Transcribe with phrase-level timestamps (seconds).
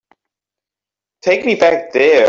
[1.21, 2.19] Take me back there.